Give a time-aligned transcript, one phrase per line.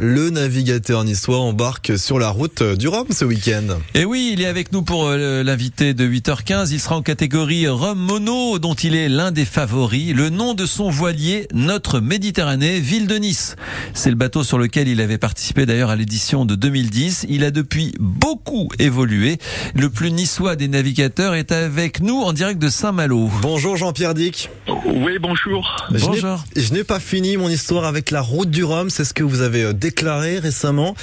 [0.00, 3.78] Le navigateur niçois, embarque sur la route du Rhum ce week-end.
[3.94, 6.68] Et oui, il est avec nous pour euh, l'invité de 8h15.
[6.70, 10.14] Il sera en catégorie Rhum Mono, dont il est l'un des favoris.
[10.14, 13.56] Le nom de son voilier, Notre Méditerranée, ville de Nice.
[13.94, 17.26] C'est le bateau sur lequel il avait participé d'ailleurs à l'édition de 2010.
[17.30, 19.38] Il a depuis beaucoup évolué.
[19.74, 23.30] Le plus niçois des navigateurs est avec nous en direct de Saint-Malo.
[23.40, 24.50] Bonjour Jean-Pierre Dick.
[24.84, 25.76] Oui, bonjour.
[25.90, 26.44] Bonjour.
[26.54, 28.90] Je n'ai pas fini mon histoire avec la route du Rhum.
[28.90, 30.96] C'est ce que vous avez euh, déclaré récemment.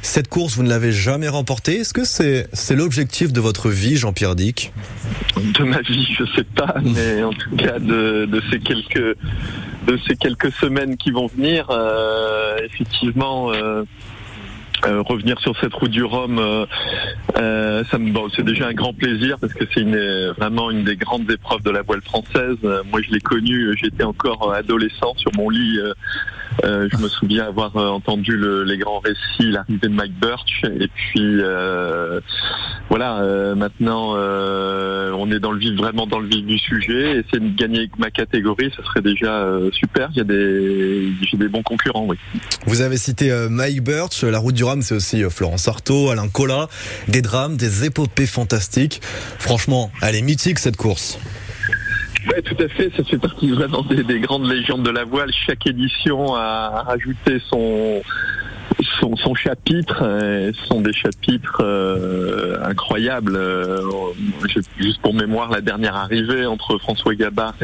[0.00, 1.80] Cette course, vous ne l'avez jamais remportée.
[1.80, 4.72] Est-ce que c'est l'objectif de votre vie, Jean-Pierre Dick
[5.36, 9.16] De ma vie, je sais pas, mais en tout cas de, de ces quelques
[9.86, 13.52] de ces quelques semaines qui vont venir, euh, effectivement.
[13.52, 13.84] Euh,
[14.86, 16.64] euh, revenir sur cette route du Rhum, euh,
[17.36, 20.84] euh, ça me, bon, c'est déjà un grand plaisir parce que c'est une, vraiment une
[20.84, 22.56] des grandes épreuves de la voile française.
[22.90, 25.78] Moi, je l'ai connue, j'étais encore adolescent sur mon lit.
[26.64, 30.88] Euh, je me souviens avoir entendu le, les grands récits, l'arrivée de Mike Birch, et
[30.88, 31.40] puis
[32.88, 33.54] voilà.
[33.54, 37.20] maintenant, on est dans le vif, vraiment dans le vif du sujet.
[37.20, 40.08] Essayer de gagner ma catégorie, ce serait déjà super.
[40.12, 42.16] Il y a des, j'ai des bons concurrents, oui.
[42.66, 46.68] Vous avez cité Mike Birch, la route du Rhum, c'est aussi Florence Artaud, Alain Collat,
[47.08, 49.00] des drames, des épopées fantastiques.
[49.38, 51.18] Franchement, elle est mythique cette course.
[52.26, 52.90] Oui, tout à fait.
[52.96, 55.30] Ça fait partie vraiment des, des, grandes légendes de la voile.
[55.32, 58.02] Chaque édition a rajouté son
[59.00, 59.98] son, son chapitre.
[60.00, 63.36] Ce sont des chapitres euh, incroyables.
[63.36, 63.80] Euh,
[64.78, 67.54] juste pour mémoire, la dernière arrivée entre François Gabard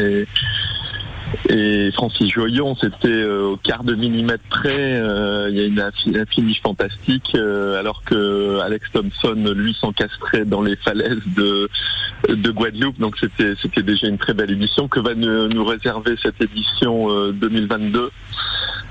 [1.48, 4.96] et Francis Joyon, c'était euh, au quart de millimètre près.
[4.96, 10.44] Euh, il y a une, un finish fantastique, euh, alors que Alex Thompson, lui, s'encastrait
[10.44, 11.68] dans les falaises de,
[12.28, 12.98] de Guadeloupe.
[12.98, 14.88] Donc c'était c'était déjà une très belle édition.
[14.88, 18.10] Que va nous, nous réserver cette édition 2022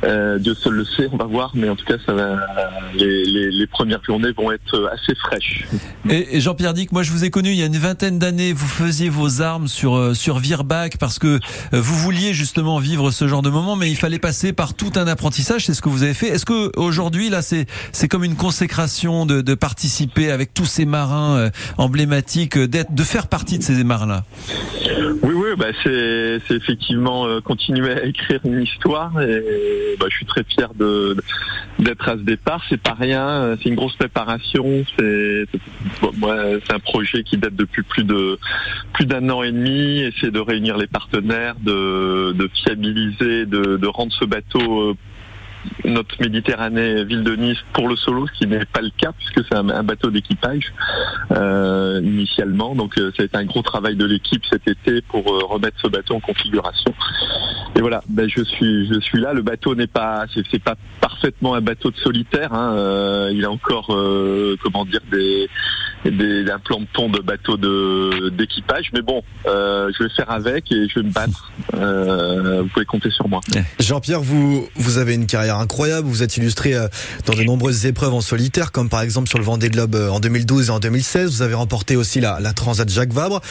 [0.03, 2.37] euh, Dieu seul le sait, on va voir, mais en tout cas, ça va,
[2.93, 5.65] les, les, les premières journées vont être assez fraîches.
[6.09, 8.53] Et, et Jean-Pierre Dick, moi je vous ai connu il y a une vingtaine d'années,
[8.53, 11.39] vous faisiez vos armes sur, sur Virbach parce que
[11.71, 15.07] vous vouliez justement vivre ce genre de moment, mais il fallait passer par tout un
[15.07, 16.27] apprentissage, c'est ce que vous avez fait.
[16.27, 20.85] Est-ce que aujourd'hui, là, c'est, c'est comme une consécration de, de participer avec tous ces
[20.85, 24.23] marins euh, emblématiques, d'être, de faire partie de ces marins-là?
[25.57, 30.73] Bah c'est, effectivement euh, continuer à écrire une histoire et bah, je suis très fier
[30.73, 31.15] de,
[31.79, 32.61] d'être à ce départ.
[32.69, 34.83] C'est pas rien, c'est une grosse préparation.
[34.97, 35.45] C'est,
[36.01, 38.37] c'est un projet qui date depuis plus de
[38.93, 40.01] plus d'un an et demi.
[40.01, 44.97] Essayer de réunir les partenaires, de, de fiabiliser, de, de rendre ce bateau
[45.83, 49.45] notre Méditerranée ville de Nice pour le solo, ce qui n'est pas le cas puisque
[49.47, 50.73] c'est un, bateau d'équipage
[51.31, 52.75] euh, initialement.
[52.75, 55.77] Donc euh, ça a été un gros travail de l'équipe cet été pour euh, remettre
[55.81, 56.93] ce bateau en configuration.
[57.75, 59.33] Et voilà, ben, je suis là.
[59.33, 62.53] Le bateau n'est pas c'est pas parfaitement un bateau de solitaire.
[62.53, 63.29] Hein.
[63.31, 63.87] Il a encore
[64.63, 65.49] comment dire des
[66.11, 68.89] des, un plan de bateau de d'équipage.
[68.93, 71.51] Mais bon, euh, je vais faire avec et je vais me battre.
[71.73, 73.41] Euh, vous pouvez compter sur moi.
[73.79, 76.07] Jean-Pierre, vous vous avez une carrière incroyable.
[76.07, 76.87] Vous êtes illustré euh,
[77.25, 80.67] dans de nombreuses épreuves en solitaire, comme par exemple sur le Vendée Globe en 2012
[80.67, 81.31] et en 2016.
[81.31, 83.41] Vous avez remporté aussi la, la Transat Jacques Vabre.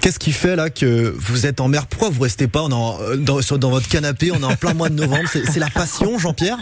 [0.00, 3.70] Qu'est-ce qui fait là que vous êtes en mer Pourquoi vous restez pas dans, dans
[3.70, 5.28] votre canapé On est en plein mois de novembre.
[5.28, 6.58] C'est la passion, Jean-Pierre?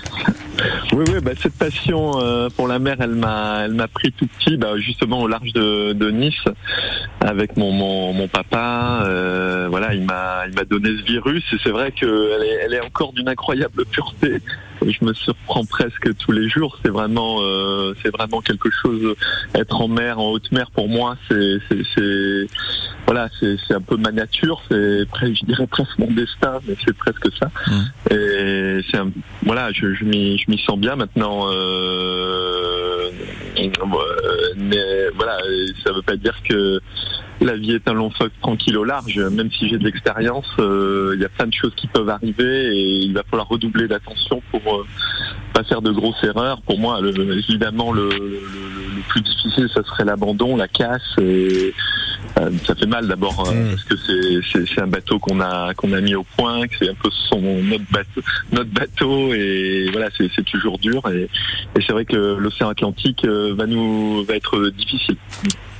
[0.93, 4.27] Oui, oui, bah, cette passion euh, pour la mer, elle m'a, elle m'a pris tout
[4.27, 6.35] petit, bah, justement au large de, de Nice,
[7.21, 9.03] avec mon mon, mon papa.
[9.05, 12.75] Euh, voilà, il m'a, il m'a donné ce virus et c'est vrai qu'elle est, elle
[12.75, 14.41] est encore d'une incroyable pureté.
[14.85, 16.79] Et je me surprends presque tous les jours.
[16.85, 19.15] C'est vraiment, euh, c'est vraiment quelque chose.
[19.55, 22.47] Être en mer, en haute mer, pour moi, c'est, c'est, c'est
[23.07, 24.61] voilà, c'est, c'est un peu ma nature.
[24.69, 27.51] C'est, je dirais presque mon destin, mais c'est presque ça.
[27.67, 28.13] Mmh.
[28.13, 28.56] Et
[29.45, 31.47] voilà, je, je m'y, sens bien maintenant.
[31.53, 33.11] Euh,
[34.57, 35.39] mais voilà,
[35.85, 36.81] ça veut pas dire que
[37.41, 39.19] la vie est un long fleuve tranquille au large.
[39.19, 42.77] Même si j'ai de l'expérience, euh, il y a plein de choses qui peuvent arriver
[42.77, 44.87] et il va falloir redoubler d'attention pour euh,
[45.53, 46.61] pas faire de grosses erreurs.
[46.63, 51.03] Pour moi, évidemment, le, le, plus difficile, ça serait l'abandon, la casse.
[51.19, 51.73] Euh,
[52.67, 53.71] ça fait mal d'abord mmh.
[53.71, 53.95] parce que
[54.67, 57.41] c'est un bateau qu'on a qu'on a mis au point, que c'est un peu son
[57.41, 58.21] notre bateau,
[58.53, 61.29] notre bateau et voilà, c'est toujours dur et,
[61.77, 65.17] et c'est vrai que l'océan Atlantique va nous va être difficile.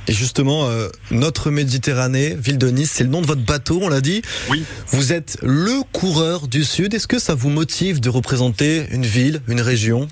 [0.09, 3.89] Et justement, euh, notre Méditerranée, ville de Nice, c'est le nom de votre bateau, on
[3.89, 4.21] l'a dit.
[4.49, 4.63] Oui.
[4.87, 6.93] Vous êtes le coureur du Sud.
[6.93, 10.07] Est-ce que ça vous motive de représenter une ville, une région?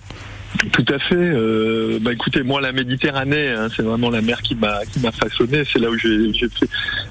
[0.71, 1.15] Tout à fait.
[1.15, 5.11] Euh, bah écoutez, moi la Méditerranée, hein, c'est vraiment la mer qui m'a qui m'a
[5.11, 5.63] façonné.
[5.65, 6.31] C'est là où j'ai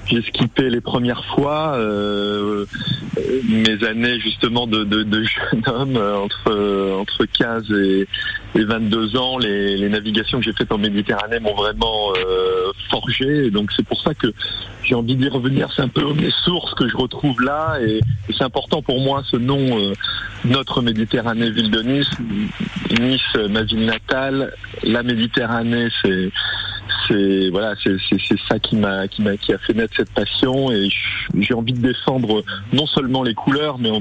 [0.07, 1.75] j'ai skippé les premières fois.
[1.75, 2.65] Euh,
[3.47, 8.07] mes années justement de, de, de jeune homme euh, entre entre 15 et,
[8.55, 13.51] et 22 ans, les, les navigations que j'ai faites en Méditerranée m'ont vraiment euh, forgé.
[13.51, 14.33] Donc c'est pour ça que
[14.83, 15.69] j'ai envie d'y revenir.
[15.75, 17.99] C'est un peu mes sources que je retrouve là, et,
[18.29, 19.93] c'est important pour moi ce nom, euh,
[20.45, 22.11] notre Méditerranée, ville de Nice.
[22.99, 24.53] Nice, ma ville natale.
[24.83, 26.31] La Méditerranée, c'est
[27.07, 27.97] c'est voilà, c'est
[28.47, 30.89] ça qui m'a qui m'a qui a fait naître cette passion et
[31.39, 32.43] j'ai envie de défendre
[32.73, 33.91] non seulement les couleurs, mais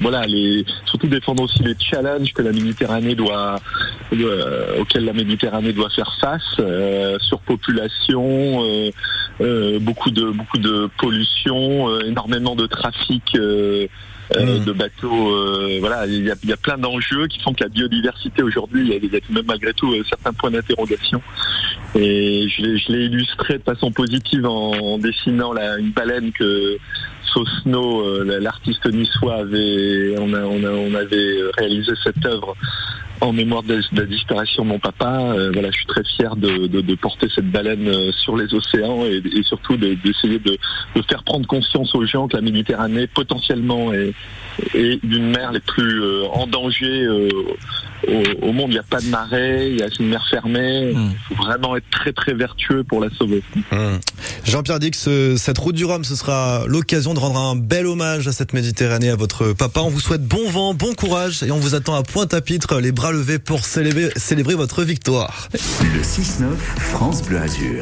[0.00, 3.56] voilà, les, surtout défendre aussi les challenges que la Méditerranée doit,
[4.12, 8.90] euh, auxquels la Méditerranée doit faire face, euh, surpopulation, euh,
[9.40, 13.22] euh, beaucoup de beaucoup de pollution, euh, énormément de trafic.
[13.36, 13.86] Euh,
[14.34, 14.64] euh, Mm.
[14.64, 17.62] de bateaux, euh, voilà, il y a, il y a plein d'enjeux qui font que
[17.62, 21.22] la biodiversité aujourd'hui, il y a, même malgré tout euh, certains points d'interrogation.
[21.94, 26.32] Et je l'ai, je l'ai illustré de façon positive en, en dessinant la, une baleine
[26.32, 26.76] que
[27.32, 32.56] Sosno, euh, la- l'artiste niçois, avait, on, a, on, a, on avait réalisé cette œuvre
[33.20, 35.20] en mémoire de, la disparition de mon papa.
[35.20, 38.52] Euh, voilà, je suis très fier de, de, de porter cette baleine euh, sur les
[38.54, 40.58] océans et, surtout de- d'essayer de,
[41.08, 44.12] faire prendre conscience aux gens que la Méditerranée potentiellement est,
[44.74, 47.06] est d'une mer les plus euh, en danger
[48.08, 48.68] au, au monde.
[48.68, 50.92] Il n'y a pas de marée, il y a une mer fermée.
[50.92, 51.10] Mm.
[51.30, 53.42] Il faut vraiment être très très vertueux pour la sauver.
[53.72, 53.98] Hum.
[54.44, 58.28] Jean-Pierre Dix, euh, cette route du Rhum, ce sera l'occasion de rendre un bel hommage
[58.28, 59.80] à cette Méditerranée, à votre papa.
[59.80, 63.12] On vous souhaite bon vent, bon courage et on vous attend à Pointe-à-Pitre, les bras
[63.12, 65.48] levés pour célébrer, célébrer votre victoire.
[65.52, 67.74] Le 6-9, France Bleu Azur.